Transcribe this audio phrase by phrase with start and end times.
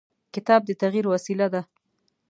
[0.33, 1.61] کتاب د تغیر وسیله ده.